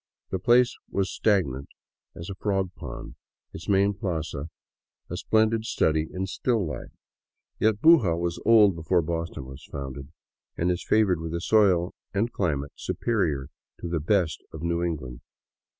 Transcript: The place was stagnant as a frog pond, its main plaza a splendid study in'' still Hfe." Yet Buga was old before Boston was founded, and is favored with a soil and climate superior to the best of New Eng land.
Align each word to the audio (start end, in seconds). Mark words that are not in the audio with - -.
The 0.31 0.39
place 0.39 0.75
was 0.89 1.11
stagnant 1.13 1.69
as 2.15 2.27
a 2.31 2.33
frog 2.33 2.71
pond, 2.73 3.17
its 3.53 3.69
main 3.69 3.93
plaza 3.93 4.49
a 5.11 5.15
splendid 5.15 5.63
study 5.65 6.07
in'' 6.11 6.25
still 6.25 6.65
Hfe." 6.65 6.89
Yet 7.59 7.81
Buga 7.81 8.17
was 8.19 8.41
old 8.43 8.75
before 8.75 9.03
Boston 9.03 9.45
was 9.45 9.63
founded, 9.65 10.11
and 10.57 10.71
is 10.71 10.83
favored 10.83 11.19
with 11.21 11.35
a 11.35 11.39
soil 11.39 11.93
and 12.15 12.33
climate 12.33 12.71
superior 12.73 13.49
to 13.81 13.87
the 13.87 13.99
best 13.99 14.41
of 14.51 14.63
New 14.63 14.81
Eng 14.81 14.97
land. 14.99 15.21